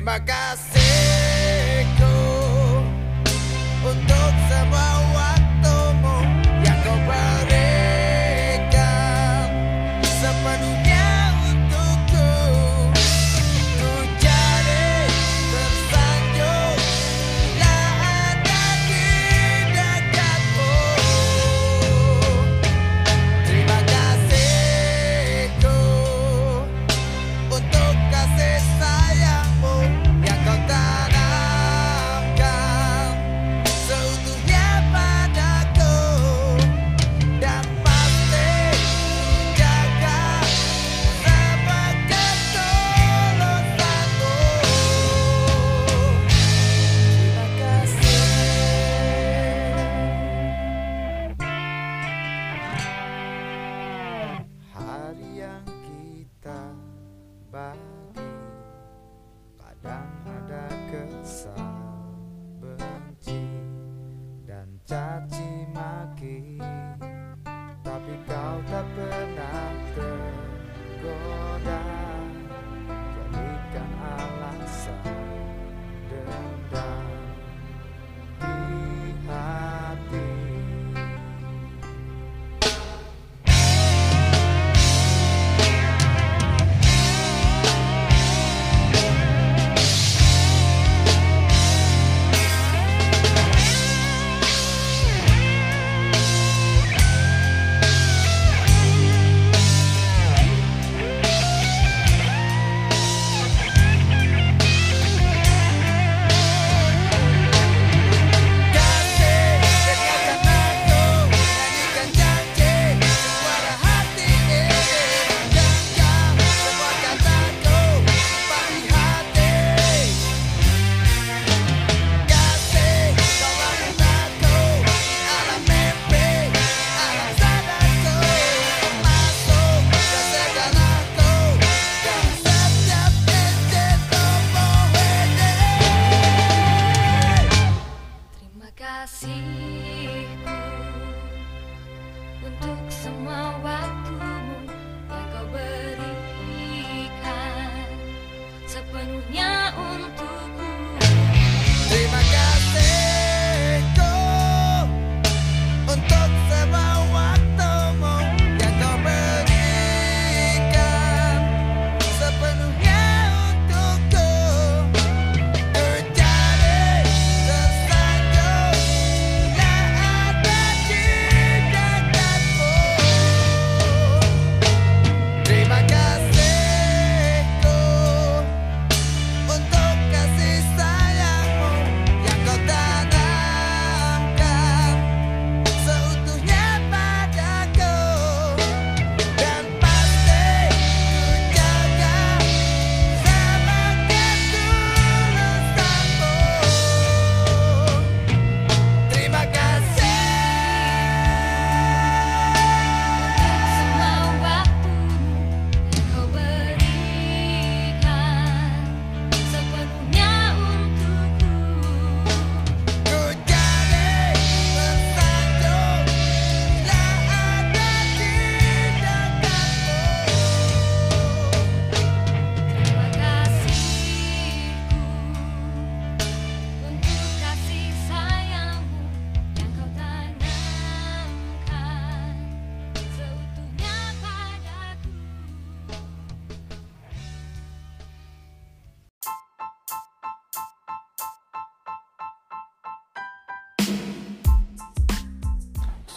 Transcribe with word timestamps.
Terima 0.00 0.16
kasihku 0.16 0.79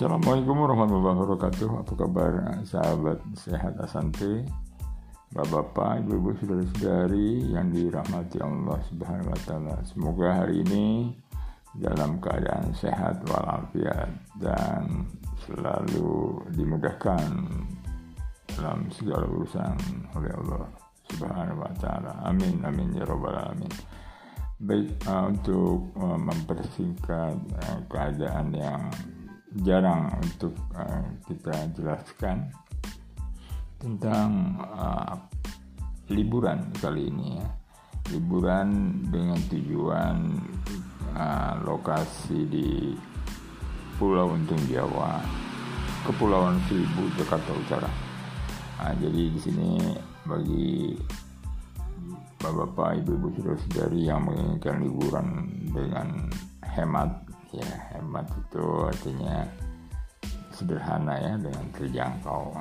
Assalamualaikum 0.03 0.67
warahmatullahi 0.67 1.15
wabarakatuh. 1.15 1.69
Apa 1.79 1.93
kabar 1.95 2.31
sahabat 2.67 3.23
sehat 3.39 3.71
Asante? 3.79 4.43
Bapak-bapak, 5.31 6.03
ibu-ibu, 6.03 6.35
saudara-saudari 6.43 7.47
yang 7.47 7.71
dirahmati 7.71 8.35
Allah 8.43 8.83
Subhanahu 8.91 9.31
wa 9.31 9.41
taala. 9.47 9.75
Semoga 9.87 10.43
hari 10.43 10.59
ini 10.67 11.15
dalam 11.79 12.19
keadaan 12.19 12.75
sehat 12.75 13.23
walafiat 13.31 14.11
dan 14.43 15.07
selalu 15.47 16.35
dimudahkan 16.51 17.23
dalam 18.59 18.91
segala 18.91 19.23
urusan 19.23 19.79
oleh 20.19 20.35
Allah 20.35 20.67
Subhanahu 21.15 21.63
wa 21.63 21.71
taala. 21.79 22.11
Amin 22.27 22.59
amin 22.67 22.91
ya 22.91 23.07
rabbal 23.07 23.39
alamin. 23.39 23.71
Baik 24.59 24.99
uh, 25.07 25.31
untuk 25.31 25.95
uh, 25.95 26.19
mempersingkat 26.19 27.39
uh, 27.39 27.79
keadaan 27.87 28.51
yang 28.51 28.83
jarang 29.61 30.09
untuk 30.17 30.57
uh, 30.73 31.05
kita 31.29 31.53
jelaskan 31.77 32.49
tentang 33.77 34.57
uh, 34.73 35.13
liburan 36.09 36.73
kali 36.81 37.13
ini 37.13 37.37
ya. 37.37 37.47
Liburan 38.11 38.99
dengan 39.13 39.39
tujuan 39.47 40.17
uh, 41.15 41.53
lokasi 41.63 42.49
di 42.49 42.97
Pulau 43.95 44.33
Untung 44.33 44.59
Jawa, 44.67 45.21
Kepulauan 46.03 46.59
Seribu, 46.67 47.07
Jakarta 47.15 47.51
Utara. 47.53 47.91
Nah, 48.81 48.91
jadi 48.99 49.31
di 49.31 49.39
sini 49.39 49.79
bagi 50.27 50.97
bapak-bapak 52.43 52.99
ibu-ibu 52.99 53.31
saudara-saudari 53.39 54.03
yang 54.03 54.27
menginginkan 54.27 54.83
liburan 54.83 55.27
dengan 55.71 56.27
hemat 56.67 57.23
ya 57.53 57.69
hemat 57.93 58.25
itu 58.33 58.65
artinya 58.89 59.45
sederhana 60.53 61.17
ya 61.17 61.33
dengan 61.37 61.65
terjangkau 61.73 62.53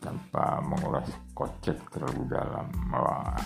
tanpa 0.00 0.60
menguras 0.62 1.08
kocek 1.32 1.76
terlalu 1.90 2.22
dalam. 2.30 2.68
Wah. 2.92 3.36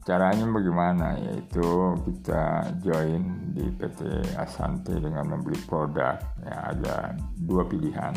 Caranya 0.00 0.48
bagaimana? 0.48 1.14
Yaitu 1.20 1.94
kita 2.08 2.72
join 2.80 3.52
di 3.52 3.68
PT 3.78 4.32
Asante 4.34 4.96
dengan 4.96 5.28
membeli 5.28 5.60
produk. 5.68 6.16
Ya 6.42 6.72
ada 6.72 6.96
dua 7.36 7.62
pilihan. 7.68 8.16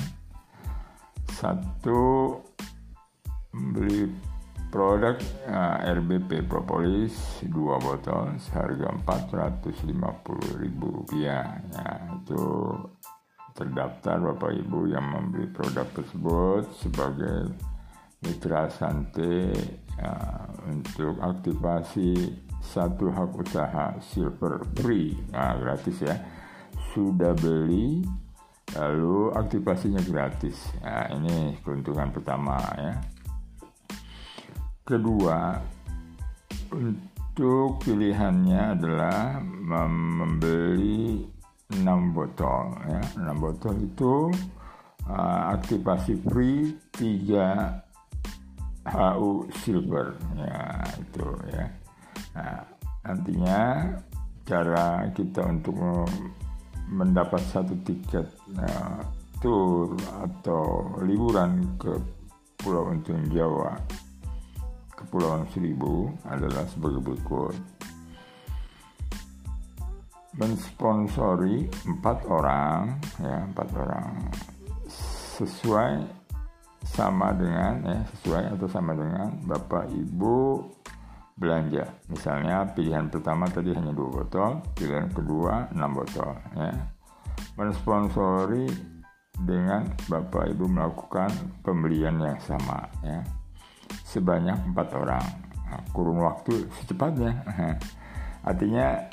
Satu 1.27 2.39
membeli 3.53 4.09
produk 4.73 5.21
uh, 5.45 5.85
RBP 5.85 6.49
Propolis 6.49 7.13
dua 7.45 7.77
botol 7.77 8.33
seharga 8.41 8.89
450.000 9.05 9.69
rupiah. 10.81 11.61
Ya 11.69 11.89
itu 12.17 12.73
terdaftar 13.53 14.17
Bapak 14.33 14.49
Ibu 14.49 14.89
yang 14.89 15.05
membeli 15.13 15.45
produk 15.53 15.85
tersebut 15.93 16.65
sebagai 16.73 17.53
mitra 18.25 18.65
Sante 18.73 19.53
uh, 20.01 20.49
untuk 20.65 21.21
aktivasi 21.21 22.33
satu 22.57 23.13
hak 23.13 23.29
usaha 23.37 23.93
silver 24.01 24.65
free. 24.81 25.13
Nah, 25.29 25.53
gratis 25.61 26.01
ya. 26.01 26.17
Sudah 26.97 27.37
beli 27.37 28.01
lalu 28.73 29.29
aktivasinya 29.37 30.01
gratis. 30.01 30.57
Nah, 30.81 31.13
ini 31.13 31.61
keuntungan 31.61 32.09
pertama 32.09 32.57
ya 32.73 33.12
kedua 34.83 35.55
untuk 36.75 37.79
pilihannya 37.87 38.75
adalah 38.75 39.39
membeli 39.39 41.23
6 41.71 41.87
botol 42.11 42.75
ya. 42.91 43.01
6 43.15 43.31
botol 43.39 43.75
itu 43.79 44.27
uh, 45.07 45.55
aktivasi 45.55 46.19
free 46.27 46.75
3 46.99 48.91
HU 48.91 49.47
silver 49.63 50.19
ya 50.35 50.83
itu 50.99 51.27
ya. 51.55 51.65
Nah, 52.35 52.59
nantinya 53.07 53.61
cara 54.43 55.07
kita 55.15 55.47
untuk 55.47 55.79
mendapat 56.91 57.39
satu 57.47 57.79
tiket 57.87 58.27
uh, 58.59 58.99
tour 59.39 59.95
atau 60.19 60.91
liburan 61.07 61.79
ke 61.79 61.95
Pulau 62.59 62.91
Untung 62.91 63.23
Jawa 63.31 63.75
Kepulauan 65.03 65.45
Seribu 65.51 66.07
adalah 66.25 66.63
sebagai 66.71 67.03
berikut. 67.03 67.55
Mensponsori 70.33 71.69
empat 71.85 72.25
orang 72.25 72.97
ya 73.21 73.45
empat 73.45 73.67
orang. 73.77 74.11
Sesuai 75.37 76.23
sama 76.83 77.35
dengan 77.35 77.83
ya 77.85 77.99
sesuai 78.15 78.57
atau 78.57 78.67
sama 78.71 78.97
dengan 78.97 79.35
bapak 79.45 79.91
ibu 79.93 80.63
belanja. 81.37 81.85
Misalnya 82.09 82.65
pilihan 82.73 83.11
pertama 83.11 83.45
tadi 83.51 83.75
hanya 83.75 83.93
dua 83.93 84.23
botol 84.23 84.63
pilihan 84.73 85.11
kedua 85.11 85.69
enam 85.75 85.93
botol 85.93 86.33
ya. 86.57 86.71
Mensponsori 87.53 88.65
dengan 89.37 89.85
bapak 90.09 90.53
ibu 90.53 90.65
melakukan 90.65 91.29
pembelian 91.61 92.21
yang 92.21 92.37
sama 92.41 92.85
ya 93.01 93.42
sebanyak 94.01 94.57
empat 94.73 94.87
orang. 94.97 95.25
Nah, 95.69 95.81
kurun 95.93 96.21
waktu 96.21 96.69
secepatnya. 96.81 97.43
Artinya 98.49 99.09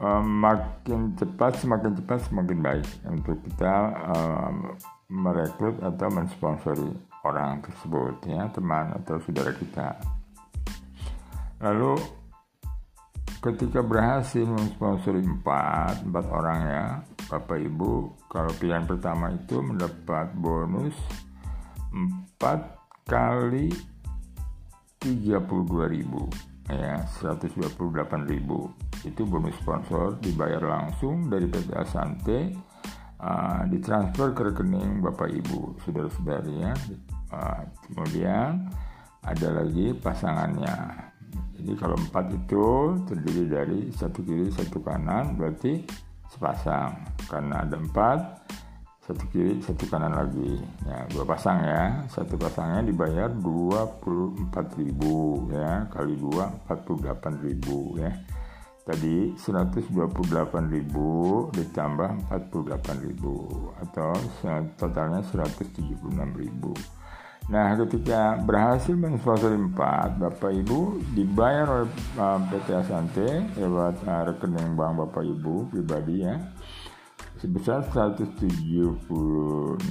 um, 0.00 0.24
makin 0.42 1.14
cepat 1.14 1.60
semakin 1.60 1.92
cepat 1.98 2.18
semakin 2.26 2.58
baik 2.58 2.88
untuk 3.06 3.38
kita 3.44 3.74
um, 4.10 4.74
merekrut 5.12 5.78
atau 5.84 6.08
mensponsori 6.10 6.90
orang 7.24 7.62
tersebut 7.64 8.14
ya 8.28 8.48
teman 8.52 8.92
atau 8.98 9.20
saudara 9.22 9.52
kita. 9.54 9.88
Lalu 11.62 11.96
ketika 13.44 13.84
berhasil 13.84 14.44
mensponsori 14.44 15.20
empat 15.20 16.00
empat 16.00 16.24
orang 16.32 16.58
ya 16.64 16.84
bapak 17.28 17.60
ibu 17.60 18.08
kalau 18.32 18.48
pilihan 18.56 18.88
pertama 18.88 19.36
itu 19.36 19.60
mendapat 19.60 20.32
bonus 20.32 20.96
empat 21.92 22.83
kali 23.04 23.68
32.000 25.00 26.72
ya 26.72 27.04
128.000 27.20 29.04
itu 29.04 29.22
bonus 29.28 29.56
sponsor 29.60 30.16
dibayar 30.16 30.64
langsung 30.64 31.28
dari 31.28 31.44
PT 31.44 31.76
Asante 31.76 32.56
uh, 33.20 33.62
ditransfer 33.68 34.32
ke 34.32 34.42
rekening 34.52 35.04
Bapak 35.04 35.28
Ibu 35.28 35.76
saudara-saudari 35.84 36.54
ya. 36.64 36.72
Uh, 37.28 37.62
kemudian 37.88 38.68
ada 39.24 39.48
lagi 39.52 39.92
pasangannya. 39.96 40.76
Jadi 41.60 41.72
kalau 41.80 41.96
empat 41.96 42.32
itu 42.32 42.66
terdiri 43.08 43.44
dari 43.48 43.80
satu 43.92 44.20
kiri 44.20 44.52
satu 44.52 44.80
kanan 44.84 45.36
berarti 45.36 45.84
sepasang. 46.28 46.96
Karena 47.28 47.64
ada 47.64 47.76
empat 47.76 48.18
satu 49.04 49.28
kiri 49.28 49.60
satu 49.60 49.84
kanan 49.92 50.16
lagi. 50.16 50.64
Ya 50.88 51.04
dua 51.12 51.28
pasang 51.28 51.60
ya. 51.60 52.08
Satu 52.08 52.40
pasangnya 52.40 52.88
dibayar 52.88 53.28
24.000 53.28 55.52
ya. 55.52 55.84
Kali 55.92 56.16
dua 56.16 56.48
48.000 56.64 58.00
ya. 58.00 58.16
Tadi 58.84 59.32
128.000 59.36 61.56
ditambah 61.56 62.10
48.000 62.28 63.80
atau 63.80 64.12
totalnya 64.76 65.24
176.000 65.24 66.04
Nah, 67.44 67.76
ketika 67.76 68.40
berhasil 68.40 68.96
mensponsori 68.96 69.60
4, 69.76 70.16
Bapak 70.16 70.48
Ibu 70.64 70.96
dibayar 71.12 71.68
oleh 71.68 71.92
uh, 72.16 72.40
PT 72.48 72.72
Asante 72.72 73.28
lewat 73.60 74.00
uh, 74.08 74.32
rekening 74.32 74.72
bank 74.72 75.04
Bapak 75.04 75.28
Ibu 75.28 75.68
pribadi 75.68 76.24
ya 76.24 76.40
sebesar 77.44 77.84
176.000 77.92 79.84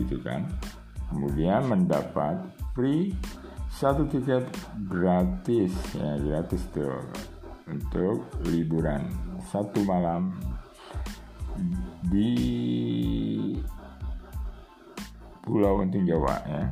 itu 0.00 0.16
kan. 0.24 0.48
Kemudian 1.12 1.68
mendapat 1.68 2.40
free 2.72 3.12
satu 3.68 4.08
tiket 4.08 4.48
gratis 4.88 5.76
ya 5.92 6.16
gratis 6.16 6.64
tuh 6.72 7.04
untuk 7.68 8.24
liburan. 8.48 9.04
Satu 9.52 9.84
malam 9.84 10.32
di 12.08 12.32
Pulau 15.44 15.84
Untung 15.84 16.08
Jawa 16.08 16.40
ya. 16.48 16.64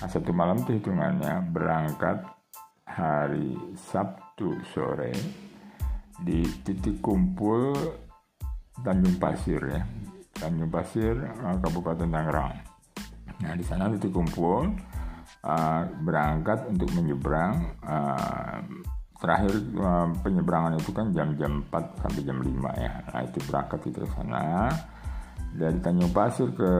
Nah, 0.00 0.08
satu 0.10 0.34
malam 0.34 0.58
itu 0.66 0.82
hitungannya 0.82 1.54
berangkat 1.54 2.26
hari 2.82 3.54
Sabtu 3.78 4.58
sore 4.74 5.14
di 6.20 6.42
titik 6.66 6.98
kumpul 6.98 7.72
Tanjung 8.80 9.16
Pasir 9.20 9.60
ya. 9.60 9.82
Tanjung 10.36 10.72
Pasir 10.72 11.14
uh, 11.20 11.56
Kabupaten 11.60 12.08
Tangerang. 12.08 12.54
Nah 13.40 13.52
di 13.56 13.64
sana 13.64 13.88
titik 13.92 14.12
kumpul 14.12 14.72
uh, 15.44 15.82
berangkat 16.04 16.68
untuk 16.68 16.88
menyeberang 16.96 17.76
uh, 17.84 18.60
terakhir 19.20 19.52
uh, 19.76 20.08
penyeberangan 20.24 20.80
itu 20.80 20.90
kan 20.96 21.12
jam-jam 21.12 21.60
4 21.68 22.04
sampai 22.04 22.22
jam 22.24 22.38
5 22.40 22.48
ya. 22.80 22.92
Nah 23.12 23.20
itu 23.24 23.38
berangkat 23.48 23.80
ke 23.84 24.04
sana. 24.16 24.72
Dari 25.50 25.78
Tanjung 25.82 26.12
Pasir 26.14 26.48
ke 26.54 26.72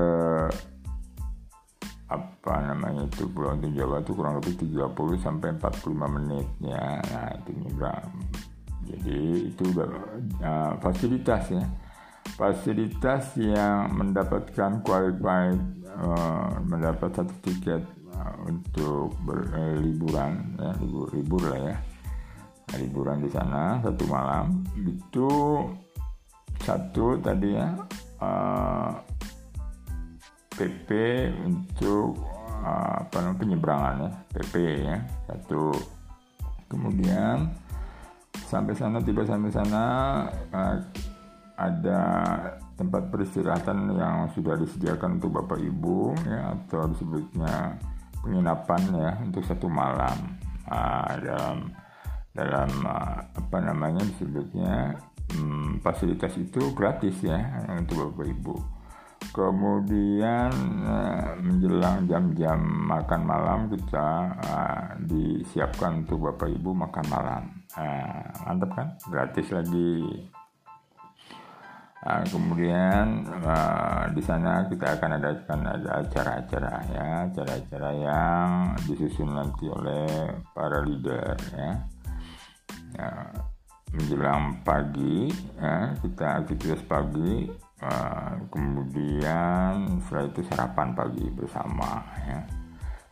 apa 2.11 2.54
namanya 2.66 3.07
itu 3.07 3.30
Pulau 3.30 3.54
Untung 3.54 3.71
Jawa 3.71 4.02
itu 4.02 4.11
kurang 4.19 4.42
lebih 4.42 4.59
30 4.59 4.99
sampai 5.23 5.54
45 5.62 6.16
menit 6.19 6.47
ya 6.59 6.99
nah 6.99 7.30
itu 7.38 7.50
nyebrang. 7.54 8.11
Jadi 8.90 9.21
itu 9.54 9.62
udah 9.71 9.90
uh, 10.42 10.73
fasilitas 10.83 11.54
ya 11.54 11.62
fasilitas 12.40 13.37
yang 13.37 13.92
mendapatkan 13.92 14.80
qualified 14.80 15.61
uh, 15.92 16.56
mendapat 16.64 17.12
satu 17.12 17.35
tiket 17.44 17.85
uh, 18.16 18.49
untuk 18.49 19.12
berliburan 19.28 20.56
ya 20.56 20.73
libur 20.80 21.12
libur 21.12 21.42
lah 21.52 21.61
ya. 21.61 21.76
Liburan 22.80 23.20
di 23.20 23.28
sana 23.28 23.85
satu 23.85 24.09
malam. 24.09 24.64
Itu 24.73 25.28
satu 26.64 27.20
tadi 27.20 27.61
ya 27.61 27.76
uh, 28.25 28.88
PP 30.56 30.88
untuk 31.44 32.16
uh, 32.64 33.04
apa 33.04 33.20
namanya 33.20 33.37
penyeberangan 33.37 33.94
ya 34.00 34.11
PP 34.32 34.54
ya 34.80 34.97
satu. 35.28 35.76
Kemudian 36.73 37.52
sampai 38.49 38.73
sana 38.73 38.97
tiba 39.04 39.28
sampai 39.28 39.52
sana 39.52 39.85
uh, 40.54 40.78
ada 41.61 42.00
tempat 42.81 43.12
peristirahatan 43.12 43.93
yang 43.93 44.33
sudah 44.33 44.57
disediakan 44.57 45.21
untuk 45.21 45.37
bapak 45.37 45.61
ibu 45.61 46.17
ya 46.25 46.57
atau 46.57 46.88
disebutnya 46.88 47.76
penginapan 48.25 48.83
ya 48.97 49.11
untuk 49.21 49.45
satu 49.45 49.69
malam. 49.69 50.17
Ah, 50.64 51.12
dalam 51.21 51.69
dalam 52.33 52.71
ah, 52.88 53.21
apa 53.37 53.59
namanya 53.61 54.00
disebutnya 54.17 54.97
hmm, 55.37 55.85
fasilitas 55.85 56.33
itu 56.40 56.73
gratis 56.73 57.21
ya 57.21 57.37
untuk 57.69 58.09
bapak 58.09 58.33
ibu. 58.33 58.57
Kemudian 59.31 60.50
eh, 60.88 61.31
menjelang 61.45 62.09
jam-jam 62.09 62.57
makan 62.88 63.23
malam 63.29 63.61
kita 63.69 64.09
ah, 64.40 64.85
disiapkan 65.05 66.09
untuk 66.09 66.33
bapak 66.33 66.49
ibu 66.49 66.73
makan 66.73 67.05
malam. 67.12 67.43
Ah, 67.76 68.33
mantap 68.49 68.73
kan? 68.73 68.88
Gratis 69.12 69.52
lagi 69.52 70.09
Nah, 72.00 72.25
kemudian 72.25 73.28
eh, 73.28 74.04
di 74.16 74.23
sana 74.25 74.64
kita 74.73 74.97
akan 74.97 75.21
adakan 75.21 75.61
ada 75.69 75.90
acara-acara 76.00 76.75
ya, 76.88 77.09
acara-acara 77.28 77.90
yang 77.92 78.49
disusun 78.88 79.37
nanti 79.37 79.69
oleh 79.69 80.09
para 80.57 80.80
leader 80.80 81.37
ya. 81.52 81.73
Ya, 82.97 83.11
menjelang 83.92 84.64
pagi 84.64 85.28
ya, 85.61 85.92
kita 86.00 86.40
aktivitas 86.40 86.80
pagi, 86.88 87.52
eh, 87.85 88.33
kemudian 88.49 90.00
setelah 90.09 90.25
itu 90.25 90.40
sarapan 90.49 90.97
pagi 90.97 91.28
bersama 91.37 92.00
ya. 92.25 92.40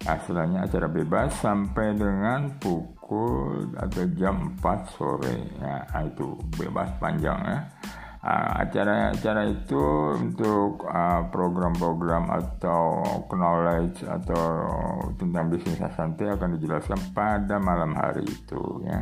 Nah, 0.08 0.16
setelahnya 0.24 0.64
acara 0.64 0.88
bebas 0.88 1.36
sampai 1.44 1.92
dengan 1.92 2.56
pukul 2.56 3.68
atau 3.76 4.08
jam 4.16 4.56
4 4.56 4.80
sore 4.96 5.36
ya, 5.60 5.84
Nah, 5.92 6.02
itu 6.08 6.40
bebas 6.56 6.88
panjang 6.96 7.36
ya. 7.44 7.60
Ah, 8.28 8.60
acara-acara 8.60 9.48
itu 9.48 9.80
untuk 10.12 10.84
ah, 10.84 11.24
program-program 11.32 12.28
atau 12.28 13.00
knowledge 13.32 14.04
atau 14.04 14.44
tentang 15.16 15.48
bisnis 15.48 15.80
asante 15.80 16.28
akan 16.28 16.60
dijelaskan 16.60 17.00
pada 17.16 17.56
malam 17.56 17.96
hari 17.96 18.28
itu 18.28 18.84
ya. 18.84 19.00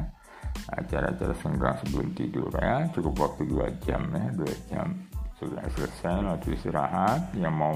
Acara-acara 0.79 1.35
senggang 1.43 1.75
sebelum 1.83 2.15
tidur 2.15 2.55
ya. 2.55 2.87
Cukup 2.95 3.19
waktu 3.19 3.51
dua 3.51 3.67
jam 3.83 4.07
ya. 4.15 4.31
Dua 4.31 4.55
jam 4.71 4.95
sudah 5.43 5.67
selesai 5.75 6.23
waktu 6.23 6.49
istirahat. 6.55 7.35
Yang 7.35 7.55
mau 7.59 7.75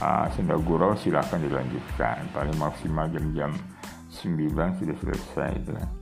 uh, 0.00 0.26
senda 0.32 0.56
gurau 0.56 0.96
silahkan 0.96 1.44
dilanjutkan. 1.44 2.24
Paling 2.32 2.56
maksimal 2.56 3.04
jam-jam 3.12 3.52
9 4.16 4.80
sudah 4.80 4.96
selesai 4.96 5.50
itu 5.60 5.70
kan 5.76 5.99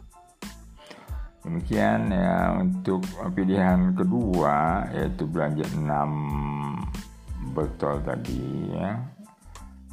Demikian 1.49 2.13
ya 2.13 2.61
untuk 2.61 3.01
pilihan 3.33 3.97
kedua 3.97 4.85
yaitu 4.93 5.25
belanja 5.25 5.65
6 5.73 7.57
botol 7.57 8.05
tadi 8.05 8.69
ya. 8.69 9.01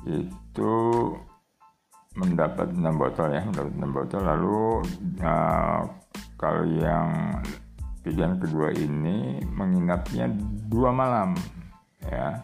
Itu 0.04 0.74
mendapat 2.20 2.76
6 2.76 2.84
botol 3.00 3.32
ya, 3.32 3.40
mendapat 3.48 3.72
6 3.72 3.88
botol 3.88 4.22
lalu 4.28 4.84
uh, 5.24 5.88
kalau 6.36 6.68
yang 6.68 7.40
pilihan 8.04 8.36
kedua 8.36 8.76
ini 8.76 9.40
menginapnya 9.48 10.28
dua 10.68 10.92
malam 10.92 11.40
ya. 12.04 12.44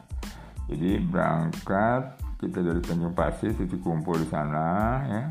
Jadi 0.71 1.03
berangkat 1.03 2.15
kita 2.39 2.63
dari 2.63 2.79
Tanjung 2.79 3.11
Pasir 3.11 3.51
titik 3.59 3.83
kumpul 3.83 4.23
di 4.23 4.27
sana 4.31 5.03
ya 5.03 5.23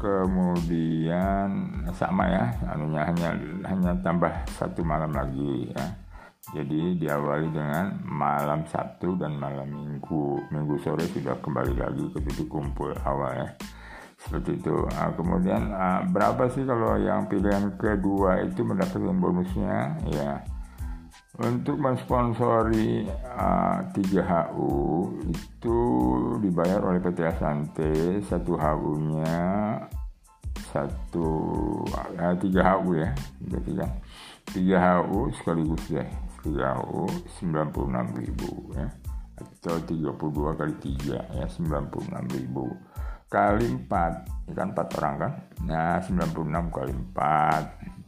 kemudian 0.00 1.48
sama 1.92 2.24
ya 2.28 2.44
anunya 2.70 3.02
hanya 3.04 3.30
hanya 3.66 3.92
tambah 4.04 4.32
satu 4.56 4.84
malam 4.84 5.12
lagi 5.12 5.72
ya. 5.72 5.84
Jadi 6.52 6.98
diawali 6.98 7.54
dengan 7.54 8.02
malam 8.02 8.66
Sabtu 8.66 9.14
dan 9.14 9.38
malam 9.38 9.70
Minggu. 9.70 10.42
Minggu 10.50 10.74
sore 10.82 11.06
sudah 11.06 11.38
kembali 11.38 11.78
lagi 11.78 12.02
ke 12.10 12.18
titik 12.18 12.50
kumpul 12.50 12.90
awal 13.06 13.30
ya. 13.30 13.48
Seperti 14.18 14.58
itu. 14.58 14.74
Nah, 14.90 15.14
kemudian 15.14 15.70
ah, 15.70 16.02
berapa 16.02 16.50
sih 16.50 16.66
kalau 16.66 16.98
yang 16.98 17.30
pilihan 17.30 17.78
kedua 17.78 18.42
itu 18.42 18.66
mendapatkan 18.66 19.16
bonusnya? 19.16 19.96
Ya 20.10 20.42
untuk 21.40 21.80
mensponsori 21.80 23.08
uh, 23.24 23.80
3HU 23.96 24.72
itu 25.32 25.80
dibayar 26.44 26.84
oleh 26.84 27.00
PT 27.00 27.24
Asante. 27.24 28.20
Satu 28.28 28.60
HU-nya 28.60 29.40
satu 30.72 31.28
uh, 31.88 32.36
3HU 32.36 32.90
ya 33.00 33.10
berarti 33.48 33.72
kan. 33.80 33.90
3HU 34.52 35.18
sekaligus 35.40 35.84
deh 35.88 36.08
3HU 36.44 37.08
96.000 37.40 38.76
ya. 38.76 38.88
Atau 39.40 39.80
32 39.88 40.58
kali 40.60 40.74
3 41.00 41.40
ya 41.40 41.46
96.000 41.48 43.32
kali 43.32 43.66
4 43.88 44.44
ini 44.44 44.52
kan 44.52 44.68
4 44.76 44.96
orang 45.00 45.14
kan? 45.16 45.32
Nah 45.64 45.96
96 46.04 46.76
kali 46.76 46.92
4 47.16 48.01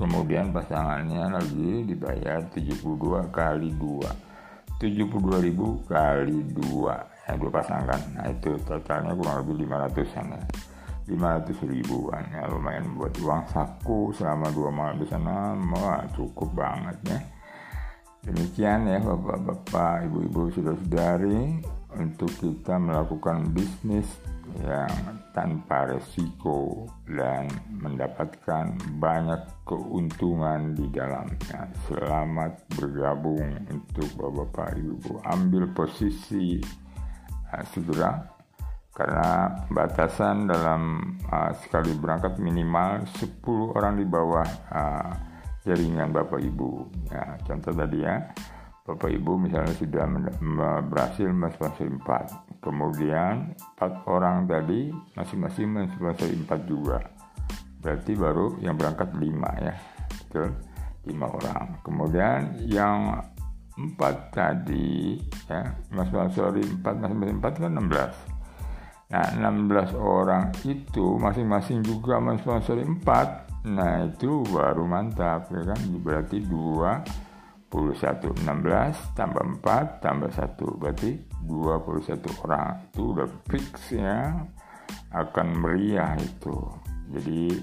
kemudian 0.00 0.48
pasangannya 0.48 1.36
lagi 1.36 1.84
dibayar 1.84 2.40
72 2.48 3.28
kali 3.28 3.68
2 3.76 4.80
72.000 4.80 5.92
kali 5.92 6.38
2 6.56 7.28
ya 7.28 7.36
dua 7.36 7.52
pasangan 7.52 8.00
nah 8.16 8.26
itu 8.32 8.56
totalnya 8.64 9.12
kurang 9.12 9.44
lebih 9.44 9.68
500an 9.68 10.26
ya. 10.32 10.42
500 11.10 11.66
ribuan. 11.66 12.22
Ya 12.30 12.46
lumayan 12.46 12.94
buat 12.94 13.10
uang 13.18 13.42
saku 13.50 14.14
selama 14.14 14.46
dua 14.54 14.70
malam 14.70 15.02
di 15.02 15.06
sana. 15.10 15.58
Wah 15.58 16.06
cukup 16.14 16.54
banget 16.54 16.96
ya. 17.02 17.18
Demikian 18.30 18.86
ya 18.86 19.02
bapak-bapak 19.02 20.06
ibu-ibu 20.06 20.52
saudara-saudari 20.54 21.64
untuk 21.98 22.30
kita 22.38 22.78
melakukan 22.78 23.50
bisnis 23.50 24.06
yang 24.62 25.18
tanpa 25.30 25.86
resiko 25.86 26.90
dan 27.06 27.46
mendapatkan 27.70 28.74
banyak 28.98 29.42
keuntungan 29.62 30.74
di 30.74 30.90
dalamnya. 30.90 31.70
Selamat 31.86 32.58
bergabung 32.74 33.46
untuk 33.70 34.10
Bapak 34.18 34.74
Ibu. 34.74 35.22
Ambil 35.22 35.70
posisi 35.70 36.58
uh, 37.54 37.64
segera 37.70 38.26
karena 38.90 39.54
batasan 39.70 40.50
dalam 40.50 41.14
uh, 41.30 41.54
sekali 41.62 41.94
berangkat 41.94 42.36
minimal 42.42 43.06
10 43.22 43.78
orang 43.78 43.94
di 43.96 44.04
bawah 44.04 44.48
uh, 44.74 45.10
jaringan 45.62 46.10
Bapak 46.10 46.42
Ibu. 46.42 46.70
Ya, 47.08 47.38
contoh 47.46 47.70
tadi 47.70 48.02
ya 48.02 48.18
Bapak 48.80 49.12
Ibu 49.12 49.36
misalnya 49.36 49.76
sudah 49.76 50.04
berhasil 50.88 51.28
mensponsori 51.28 51.92
4 52.00 52.64
kemudian 52.64 53.52
4 53.76 54.08
orang 54.08 54.48
tadi 54.48 54.88
masing-masing 55.14 55.68
mensponsori 55.68 56.34
4 56.48 56.64
juga. 56.64 56.98
Berarti 57.80 58.12
baru 58.16 58.56
yang 58.60 58.76
berangkat 58.76 59.12
5 59.12 59.64
ya. 59.64 59.74
Betul? 60.24 60.48
5 61.06 61.36
orang. 61.38 61.64
Kemudian 61.84 62.40
yang 62.68 63.20
4 63.80 64.34
tadi 64.34 65.16
ya 65.48 65.72
mensponsori 65.88 66.60
4 66.60 66.84
masing-masing 66.84 67.36
4 67.40 67.62
kan 67.64 67.72
16 67.80 69.10
nah 69.10 69.26
16 69.34 69.96
orang 69.98 70.54
itu 70.62 71.18
masing-masing 71.18 71.82
juga 71.82 72.22
mensponsori 72.22 72.84
4 72.86 73.66
nah 73.74 74.06
itu 74.08 74.40
baru 74.48 74.88
mantap 74.88 75.52
ya 75.52 75.74
kan? 75.74 75.80
Berarti 76.00 76.40
2 76.44 77.29
21 77.70 78.34
16 78.42 79.14
tambah 79.14 79.62
4 79.62 80.02
tambah 80.02 80.30
1 80.34 80.58
berarti 80.82 81.10
21 81.46 82.42
orang. 82.42 82.82
Itu 82.90 83.14
udah 83.14 83.28
fix 83.46 83.94
ya. 83.94 84.34
Akan 85.14 85.54
meriah 85.54 86.18
itu. 86.18 86.54
Jadi 87.14 87.54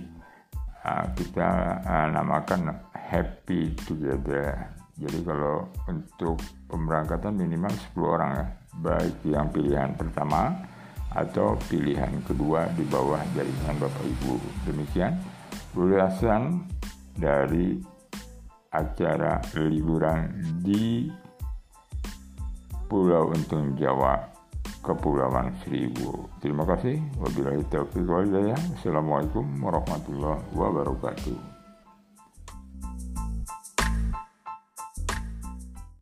uh, 0.87 1.05
kita 1.11 1.49
uh, 1.83 2.07
namakan 2.07 2.71
happy 2.95 3.75
together. 3.83 4.71
Jadi 4.97 5.19
kalau 5.27 5.67
untuk 5.91 6.39
pemberangkatan 6.71 7.35
minimal 7.35 7.71
10 7.93 8.15
orang 8.15 8.31
ya. 8.31 8.47
Baik 8.77 9.17
yang 9.25 9.49
pilihan 9.49 9.91
pertama 9.97 10.53
atau 11.17 11.57
pilihan 11.65 12.13
kedua 12.29 12.69
di 12.77 12.85
bawah 12.85 13.19
jaringan 13.33 13.75
Bapak 13.81 14.05
Ibu. 14.05 14.37
Demikian 14.69 15.17
ulasan 15.73 16.61
dari 17.17 17.96
acara 18.71 19.41
liburan 19.55 20.31
di 20.63 21.07
Pulau 22.87 23.35
Untung 23.35 23.75
Jawa, 23.75 24.15
Kepulauan 24.79 25.51
Seribu. 25.63 26.31
Terima 26.39 26.63
kasih. 26.63 27.03
Wabillahi 27.19 27.67
taufiq 27.67 28.07
wal 28.07 28.23
hidayah. 28.23 28.59
Assalamualaikum 28.79 29.43
warahmatullahi 29.59 30.39
wabarakatuh. 30.55 31.56